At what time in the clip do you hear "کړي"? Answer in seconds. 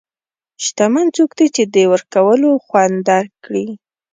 3.45-3.67